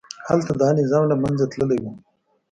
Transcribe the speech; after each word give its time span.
هلته 0.27 0.51
دا 0.61 0.69
نظام 0.79 1.03
له 1.11 1.15
منځه 1.23 1.45
تللي 1.51 1.77
وو. 1.81 1.91